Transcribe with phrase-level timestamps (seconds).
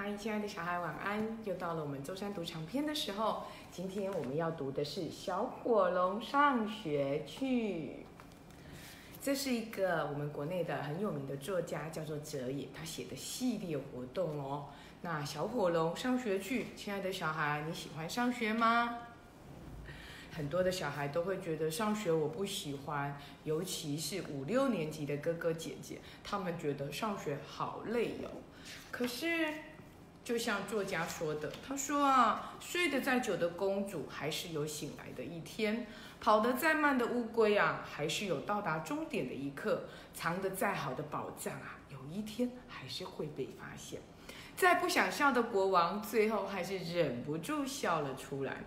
[0.00, 1.36] 嗨，亲爱的小孩，晚安！
[1.44, 3.42] 又到了我们周三读长篇的时候。
[3.68, 7.84] 今天我们要读的是《小火龙上学去》。
[9.20, 14.66] 这是一个我们国内的很有名的作家，叫做哲野，他写的系列活动哦。
[15.02, 18.98] 那小火龙上学去，亲爱的小孩，你喜欢上学吗？
[20.30, 28.30] 很多的小孩都会觉得上学我不喜欢，尤其是五六年级的哥哥姐姐，他们觉得上学好累哟。
[28.92, 29.52] 可是。
[30.28, 35.86] 就像作家说的，他说啊，睡得再久的公主还是有醒来的一天，
[36.20, 44.02] 跑得再慢的乌龟啊，还是有到达终点的一刻，藏得再好的宝藏啊，有一天还是会被发现。
[44.54, 48.58] 再不想笑的国王，最后还是忍不住笑了出来。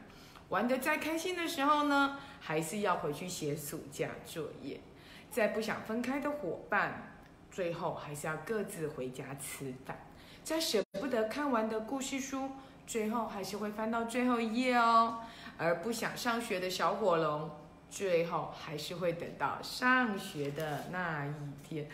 [0.50, 4.82] 玩得再开心的时候呢，还是要回去写暑假作业。
[5.30, 7.20] 再不想分开的伙伴，
[7.52, 10.08] 最后还是要各自回家吃饭。
[10.44, 12.50] 在舍得看完的故事书，
[12.88, 15.20] 最后还是会翻到最后一页哦。
[15.58, 17.52] 而不想上学的小火龙，
[17.90, 21.88] 最后还是会等到上学的那一天。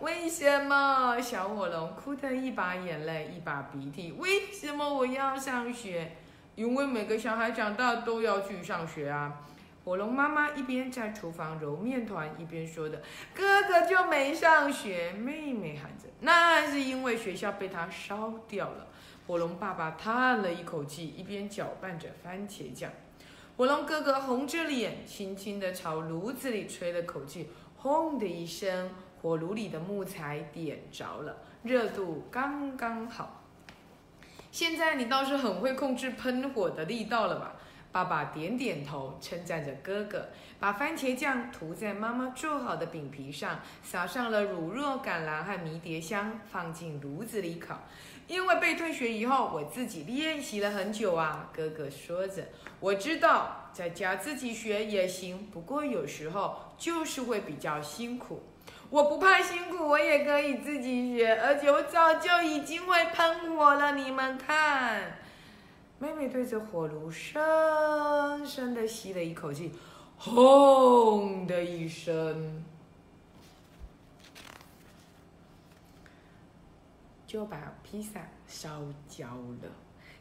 [0.00, 4.12] 为什么小火龙哭得一把眼泪一把鼻涕？
[4.12, 6.16] 为什么我要上学？
[6.56, 9.40] 因为每个小孩长大都要去上学啊。
[9.84, 13.02] 火龙妈妈一边在厨房揉面团，一边说的
[13.36, 18.86] ：“哥哥就没上学。”妹妹喊着：“那是因为学校被他烧掉了。”
[19.26, 22.90] 火龙爸爸叹了一口气，一边搅拌着番茄酱。
[23.58, 28.90] 火龙哥哥红着脸，轻轻地朝炉子里吹了口气，轰的一声，
[29.20, 33.42] 火炉里的木材点着了，热度刚刚好。
[34.50, 37.53] 现在你倒是很会控制喷火的力道了吧？
[37.94, 40.26] 爸爸点点头，称赞着哥哥，
[40.58, 47.84] 把番茄酱涂在妈妈做好的饼皮上，撒上了乳酪、橄榄和迷迭香，放进炉子里烤。
[48.26, 51.48] 因为被退学以后，我自己练习了很久啊。
[51.54, 52.42] 哥哥说着，
[52.80, 58.42] 我知道在家自己学也行，不过有时候就是会比较辛苦。
[58.90, 63.94] 我不怕辛苦，我也可以自己学，而且我早就已经会喷火了。
[63.94, 65.18] 你们看。
[66.04, 67.42] 妹妹对着火炉深
[68.46, 69.72] 深的吸了一口气，
[70.18, 72.62] 轰的一声，
[77.26, 79.24] 就把披萨烧焦
[79.62, 79.70] 了。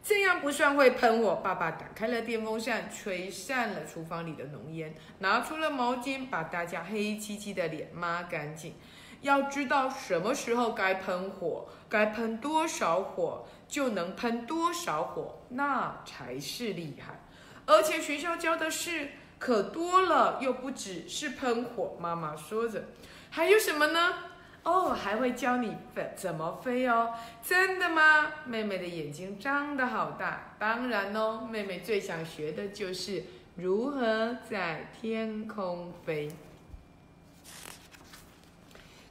[0.01, 1.35] 这样不算会喷火。
[1.35, 8.73] 爸爸打开了电风扇，吹散了厨房里的浓烟，拿出了毛巾，把大家黑漆漆的脸抹干净。
[9.23, 13.45] 要知道什么时候该喷火，该喷多少火。
[13.65, 17.21] 就能喷多少火，那才是厉害。
[17.65, 21.97] 而且学校教的事可多了，又不只是喷火。
[21.99, 22.83] 妈妈说着，
[23.31, 24.13] 还有什么呢？
[24.61, 27.13] 哦，还会教你飞怎么飞哦。
[27.41, 28.31] 真的吗？
[28.45, 30.53] 妹妹的眼睛张得好大。
[30.59, 33.23] 当然哦，妹妹最想学的就是
[33.55, 36.29] 如何在天空飞。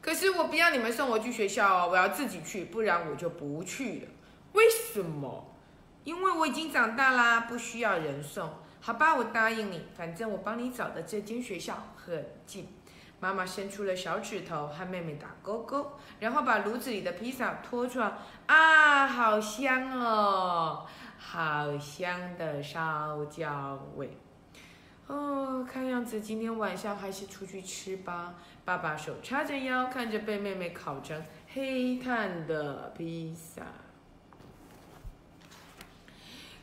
[0.03, 4.09] 可是我不要你们送我去学校哦，我要自己去，不然我就不去了。
[4.53, 5.55] 为什么？
[6.05, 8.51] 因为我已经长大啦，不需要人送。
[8.81, 12.69] 好吧，我答应你，反正我帮你找的这间学校很近。
[13.21, 18.13] 妈妈伸出了小指头，和妹妹打勾勾，然后把炉子里的披萨拖出来。
[18.47, 20.85] 啊，好香哦，
[21.17, 24.19] 好香的烧焦味。
[25.13, 28.35] 哦，看样子今天晚上还是出去吃吧。
[28.65, 33.63] 爸爸手叉着腰，看着被妹妹烤成黑炭的披萨。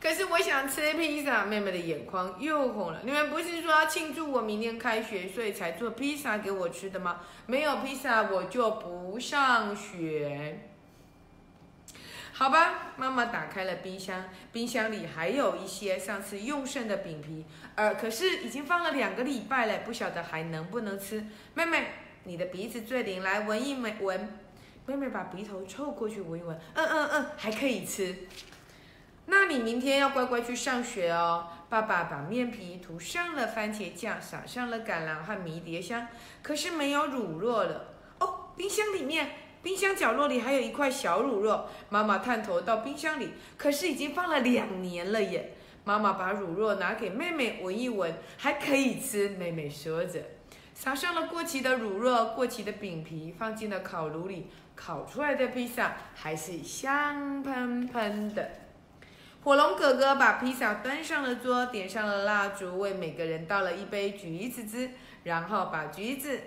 [0.02, 3.02] 可是我想吃披萨，妹妹的眼眶又红了。
[3.04, 7.20] 你们不是说要庆祝我明天开学，所以才做披萨给我吃的吗？
[7.46, 10.69] 没有披萨我就不上学。
[12.40, 14.24] 好吧，妈妈打开了冰箱，
[14.54, 17.46] 冰箱里还有一些上次用剩的饼皮，
[17.76, 21.26] 呃，可是已经放了两个礼拜了，不晓得还能不能吃。
[21.54, 21.88] 妹妹，
[22.24, 24.40] 你的鼻子最灵，来闻一闻。
[24.86, 28.16] 妹妹把鼻头凑过去闻一闻，嗯嗯嗯，还可以吃。
[29.26, 31.50] 那你明天要乖乖去上学哦。
[31.68, 36.08] 爸爸把面皮涂上了番茄酱，撒上了橄榄和迷迭香，
[36.42, 37.96] 可是没有乳酪了。
[38.22, 39.30] 哦，冰箱里面，
[39.62, 41.64] 冰箱角落里还有一块小乳酪。
[41.90, 45.54] 妈妈探头到冰箱里，可是已经放了两年了耶。
[45.84, 49.30] 妈妈把乳酪拿给妹妹闻一闻，还可以吃。
[49.30, 50.22] 妹妹说着，
[50.74, 58.52] 撒上了过期的乳酪、过期的饼皮，放进了烤炉里，烤出来的披萨还是香喷喷的。
[59.42, 64.92] 火龙哥哥把披萨端上了桌，点上了蜡烛，为每个人倒了一杯橘子汁，
[65.24, 66.40] 然后把橘子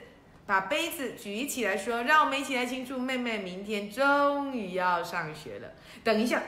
[0.47, 5.73] 把杯子举起来说：“让我们一起来庆祝妹妹明天终于要上学了。”
[6.03, 6.43] 等一下，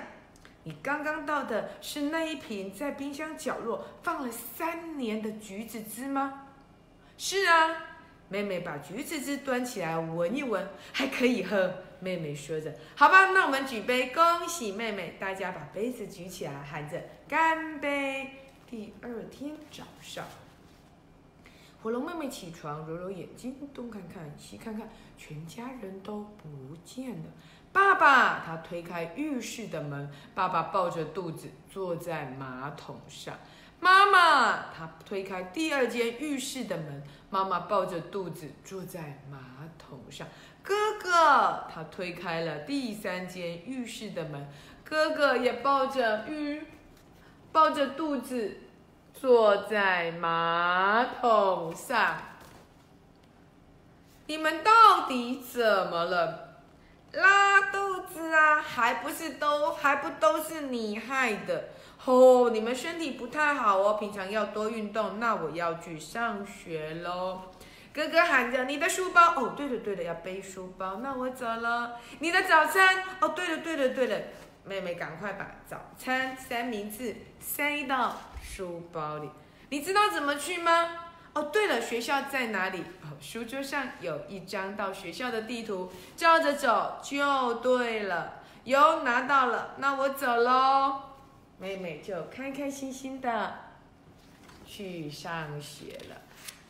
[0.64, 6.48] 你刚刚倒的是那一瓶在冰箱角落放了三年的橘子汁吗？
[7.16, 7.70] 是啊，
[8.28, 11.72] 妹妹把橘子汁端起来闻一闻，还可以喝。
[12.00, 18.28] 妹妹说着：“好吧，那我们举杯，恭喜妹妹！”大家把杯子举起来，喊着干杯。
[18.68, 20.26] 第二天早上。
[21.84, 24.88] 火龙妹妹起床，揉揉眼睛，东看看西看看，
[25.18, 27.24] 全家人都不见了。
[27.74, 33.36] 爸爸，他推开浴室的门，爸爸抱着肚子坐在马桶上。
[33.80, 39.38] 妈妈，他推开第二间浴室的门，妈妈抱着肚子坐在马
[39.76, 40.26] 桶上。
[40.62, 44.48] 哥哥，他推开了第三间浴室的门，
[44.82, 46.62] 哥哥也抱着浴，
[47.52, 48.60] 抱着肚子。
[49.24, 52.18] 坐在马桶上，
[54.26, 56.60] 你们到底怎么了？
[57.12, 58.60] 拉肚子啊？
[58.60, 61.70] 还不是都还不都是你害的？
[62.04, 65.18] 哦，你们身体不太好哦，平常要多运动。
[65.18, 67.44] 那我要去上学喽。
[67.94, 70.96] 哥哥喊着：“你的书包哦，对了对了，要背书包。
[70.96, 71.92] 那我走了。
[72.18, 74.18] 你的早餐哦，对了对了对了。”
[74.64, 79.30] 妹妹，赶快把早餐三明治塞到书包里。
[79.70, 80.88] 你知道怎么去吗？
[81.34, 82.80] 哦，对了，学校在哪里？
[83.02, 88.40] 哦，书桌上有一张到学校的地图，照着走就对了。
[88.64, 91.02] 有拿到了，那我走喽。
[91.58, 93.54] 妹妹就开开心心的
[94.64, 96.16] 去上学了。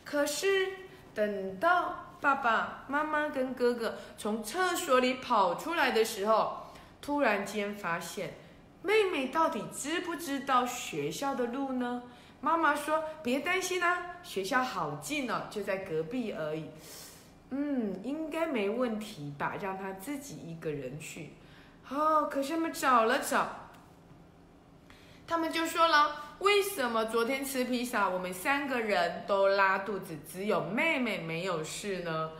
[0.03, 0.73] 可是
[1.13, 6.64] 等到爸爸妈妈跟哥哥从厕所里跑出来的时候，
[7.05, 8.33] 突然间发现，
[8.81, 12.01] 妹妹到底知不知道学校的路呢？
[12.41, 16.65] 妈妈说：“别担心啊，学校好近哦，就在隔壁而已。
[17.51, 19.53] 嗯，应该没问题吧？
[19.61, 21.33] 让他自己一个人去。
[21.89, 23.69] 哦，可是他们找了找，
[25.27, 32.31] 他们就说了：为什么昨天吃披萨，我们三个人都拉肚子，只有妹妹没有事呢？”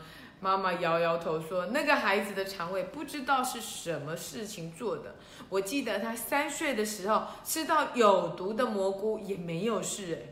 [0.46, 5.16] 妈妈摇摇头说：“那个孩子的肠胃不知道是什么事情做的。
[5.48, 10.30] 我记得他三岁的时候吃到有毒的蘑菇也没有事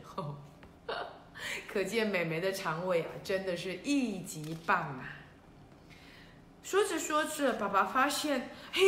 [0.87, 0.95] 哎。
[1.67, 5.03] 可见美眉的肠胃啊，真的是一级棒啊！”
[6.63, 8.83] 说着说着，爸爸发现，嘿，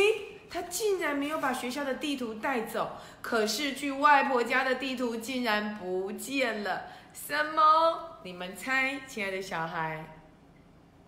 [0.48, 6.84] 他竟然没有把学校的地图带走，可是去外婆家的地图竟然不见了。
[7.12, 8.18] 什么？
[8.22, 10.14] 你们猜，亲爱的小孩？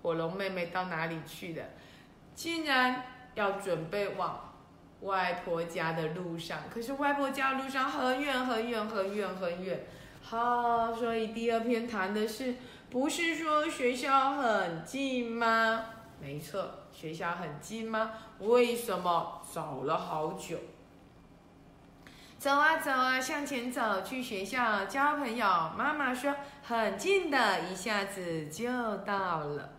[0.03, 1.65] 火龙妹妹到哪里去了？
[2.35, 3.05] 竟然
[3.35, 4.55] 要准备往
[5.03, 9.87] 外婆家的路上，可是外婆家路上很远很远很远很远。
[10.23, 12.57] 好，所以第二篇谈的是，
[12.91, 15.85] 不是说学校很近吗？
[16.21, 18.13] 没错，学校很近吗？
[18.41, 20.59] 为什么走了好久？
[22.39, 25.47] 走啊走啊，向前走去学校交朋友。
[25.77, 29.71] 妈妈说很近的，一下子就到了。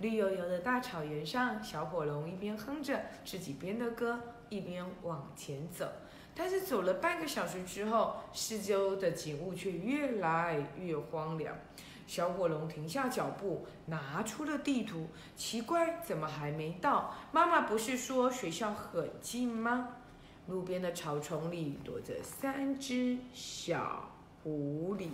[0.00, 4.18] 绿油油的大草原上，小火龙一边哼着自己编的歌，
[4.48, 5.86] 一边往前走。
[6.34, 11.54] 但是走了半个小时之后，四周的景物却越来越荒凉。
[12.06, 15.08] 小火龙停下脚步，拿出了地图。
[15.36, 17.14] 奇怪，怎么还没到？
[17.30, 19.96] 妈妈不是说学校很近吗？
[20.46, 24.10] 路边的草丛里躲着三只小
[24.42, 25.08] 狐狸。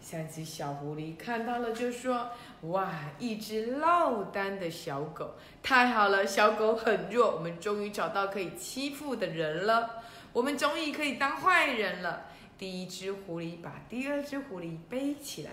[0.00, 2.30] 三只小狐狸看到了，就说
[2.70, 6.26] ：“哇，一只落单的小狗，太好了！
[6.26, 10.02] 小狗很弱，我们终于找到可以欺负的人了，
[10.32, 12.26] 我们终于可以当坏人了。”
[12.58, 15.50] 第一只狐狸把第二只狐狸背起来，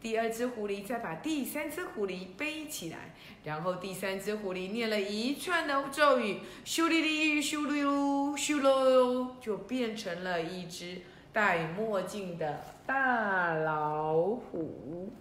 [0.00, 11.02] 第二只狐狸再把第三只狐狸背起来，然后第三只狐狸念了一串的咒语，咻哩哩，咻哩噜，咻喽，就变成了一只。
[11.32, 12.60] 戴墨镜的
[12.90, 15.12] 大老虎。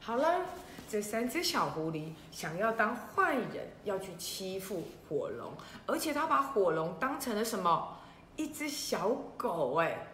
[0.00, 0.40] 好了，
[0.88, 5.52] 这三只小狐狸想要当坏人，要去欺负火龙，
[5.86, 7.96] 而且他把火龙当成了什么？
[8.34, 10.04] 一只小狗哎！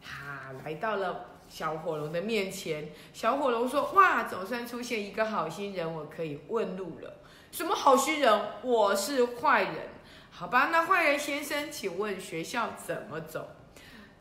[0.00, 7.14] 他来到了小火龙的面前，小火龙说：“哇，总算出现一个好心人，我可以问路了。
[7.50, 8.40] 什么好心人？
[8.62, 9.88] 我是坏人。”
[10.30, 13.48] 好吧，那坏人先生，请问学校怎么走？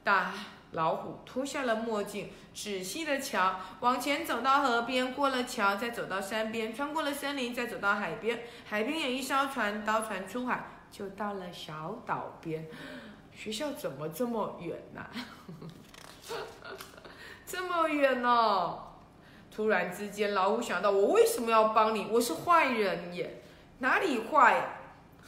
[0.03, 0.33] 大
[0.71, 8.43] 老虎脱下了墨镜，仔细的瞧，往前走到河边，过了桥，再走到山边，穿过了森林，再走到海边。
[8.65, 12.67] 海边有一艘船，刀船出海，就到了小岛边。
[13.35, 15.07] 学校怎么这么远呐？
[17.45, 18.87] 这么远哦！
[19.53, 22.07] 突然之间，老虎想到：我为什么要帮你？
[22.09, 23.41] 我是坏人耶，
[23.79, 24.77] 哪里坏？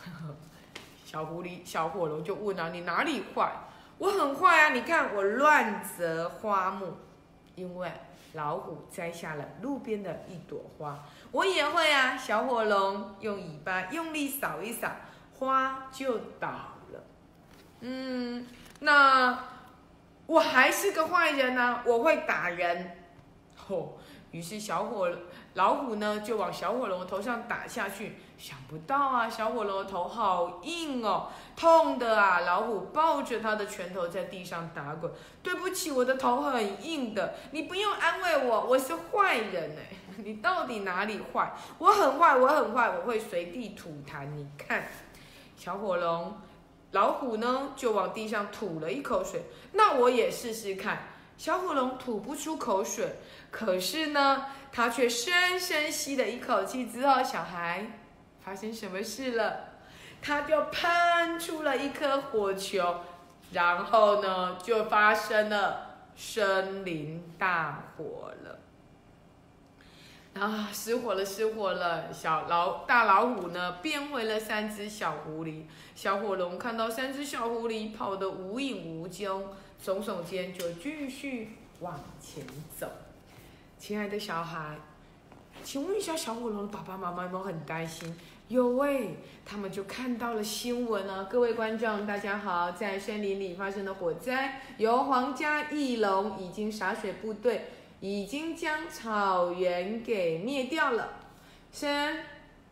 [1.03, 3.51] 小狐狸、小火龙就问啊：你哪里坏？
[3.97, 4.69] 我很坏啊！
[4.73, 6.97] 你看我乱折花木，
[7.55, 7.91] 因为
[8.33, 11.03] 老虎摘下了路边的一朵花。
[11.31, 12.17] 我也会啊！
[12.17, 14.91] 小火龙用尾巴用力扫一扫，
[15.37, 16.49] 花就倒
[16.91, 17.03] 了。
[17.81, 18.47] 嗯，
[18.79, 19.39] 那
[20.25, 22.97] 我还是个坏人呢，我会打人。
[23.55, 23.97] 吼！
[24.31, 25.07] 于是小火
[25.53, 28.15] 老虎呢就往小火龙头上打下去。
[28.43, 32.41] 想不到啊，小火龙的头好硬哦，痛的啊！
[32.41, 35.09] 老虎抱着他的拳头在地上打滚。
[35.41, 39.95] 对不起，我的头很硬的，你不用安慰我，我是坏人哎。
[40.25, 41.53] 你到底哪里坏？
[41.77, 44.25] 我很坏，我很坏，我会随地吐痰。
[44.25, 44.87] 你看，
[45.55, 46.35] 小火龙，
[46.91, 49.43] 老虎呢就往地上吐了一口水。
[49.71, 51.07] 那我也试试看。
[51.37, 53.15] 小火龙吐不出口水，
[53.49, 58.02] 可是呢，他却深深吸了一口气之后，小孩
[58.43, 59.69] 发生什么事了？
[60.21, 63.01] 他就喷出了一颗火球，
[63.51, 68.59] 然后呢，就发生了森林大火了。
[70.33, 72.11] 啊，失火了，失火了！
[72.11, 75.65] 小老大老虎呢，变回了三只小狐狸。
[75.93, 79.53] 小火龙看到三只小狐狸跑得无影无踪。
[79.83, 82.43] 耸耸肩，就继续往前
[82.79, 82.89] 走。
[83.77, 84.77] 亲爱的小孩，
[85.61, 88.15] 请问一下，小火龙的爸爸妈妈有没有很担心？
[88.47, 91.27] 有诶，他们就看到了新闻啊。
[91.29, 97.65] 各位观众，大家好，在森林里发生的火灾，由皇家翼龙已经洒水部队
[97.99, 101.09] 已经将草原给灭掉了。
[101.71, 102.19] 虽然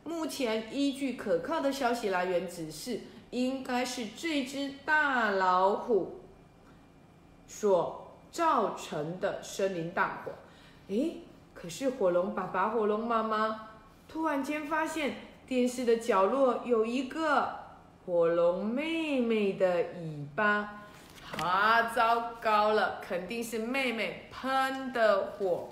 [0.03, 6.17] 目前依据可靠的消息来源指示，应该是这只大老虎。
[7.47, 10.31] 所造成的森林大火，
[10.87, 11.17] 诶，
[11.61, 13.67] 可是火龙爸爸、火龙妈妈
[14.07, 15.13] 突然间发现
[15.45, 17.53] 电视的角落有一个
[18.03, 20.81] 火龙妹妹的尾巴，
[21.39, 25.69] 啊，糟糕了，肯定是妹妹喷的火。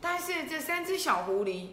[0.00, 1.70] 但是这三只小狐狸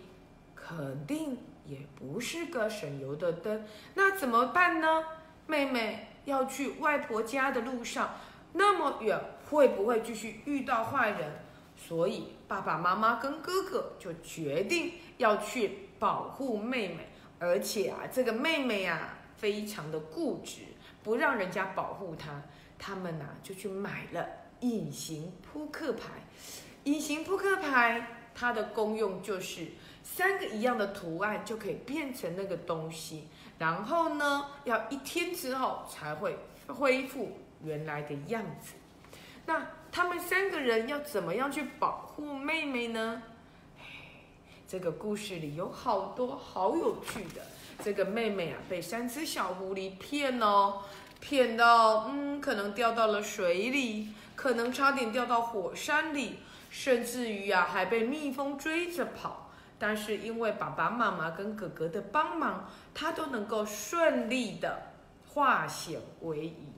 [0.56, 5.04] 肯定也不是个省油的灯，那怎么办呢？
[5.46, 6.08] 妹妹。
[6.26, 8.16] 要去外婆家的路上，
[8.52, 9.18] 那么远，
[9.50, 11.32] 会不会继续遇到坏人？
[11.78, 17.08] 所以爸爸妈妈跟哥哥就决定要去保护妹妹。
[17.40, 20.62] 而且啊，这个妹妹啊，非常的固执，
[21.04, 22.42] 不让人家保护她。
[22.80, 24.28] 他们呐，就去买了
[24.62, 26.10] 隐形扑克牌。
[26.86, 29.68] 隐形扑克牌它的功用就是
[30.02, 33.28] 三个一样的图案就可以变成那个东西。
[33.60, 38.74] 然后呢，要一天之后才会恢复原来的样子。
[39.48, 43.24] 那他们三个人要怎么样去保护妹妹呢？
[44.68, 47.42] 这个故事里有好多好有趣的。
[47.82, 50.82] 这个妹妹啊，被三只小狐狸骗哦，
[51.22, 56.40] 骗到嗯，可能掉到了水里，可能差点掉到火山里，
[56.70, 59.50] 甚至于啊，还被蜜蜂追着跑。
[59.80, 64.92] 但是因为爸爸妈妈跟哥哥的帮忙，他都能够顺利的
[65.26, 66.74] 化险为夷。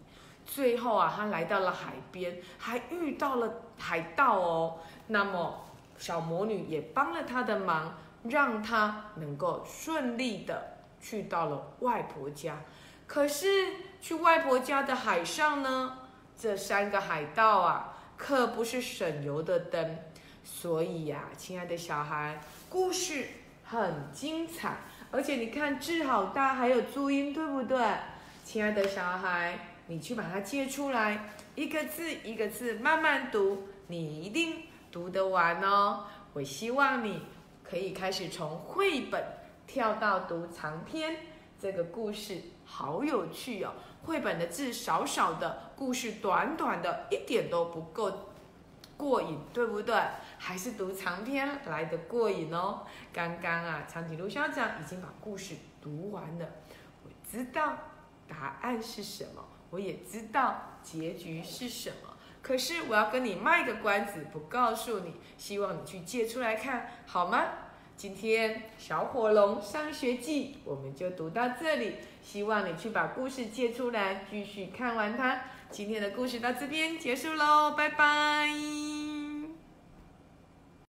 [0.51, 4.79] 最后啊，他来到了海边，还遇到了海盗哦。
[5.07, 5.63] 那么
[5.97, 12.57] 小魔女也帮了他的忙，让他能够顺利的去到了外婆家。
[13.05, 15.99] 可是去外婆家的海上呢，
[16.35, 19.99] 这三个海盗啊，可不是省油的灯。
[20.43, 22.41] 所以呀，亲爱的小孩。
[22.69, 23.27] 故事
[23.63, 24.77] 很精彩，
[25.11, 27.77] 而且你看字好大，还有注音，对不对？
[28.43, 36.05] 亲爱的小孩，你去把它借出来，一个字一个字慢慢读，你一定读得完哦。
[36.34, 37.24] 我希望你
[37.63, 39.22] 可以开始从绘本
[39.65, 41.17] 跳到读长篇，
[41.60, 43.74] 这个故事好有趣哦。
[44.03, 48.29] 绘本的字少少的，故事短短的，一点都不够。
[48.96, 49.96] 过瘾，对不对？
[50.38, 52.81] 还是读长篇来的过瘾哦。
[53.12, 56.46] 刚刚啊，长颈鹿校长已经把故事读完了，
[57.03, 57.75] 我知道
[58.27, 62.15] 答案是什么，我也知道结局是什么。
[62.41, 67.45] 可是我要跟你卖个关子，不告诉你，希望你去借出来看好吗？
[67.97, 75.41] 今天《小火龙上学记》我们就读到这里，希望你去把故事借出来，继续看完它。
[75.69, 78.98] 今天的故事到这边结束喽，拜拜。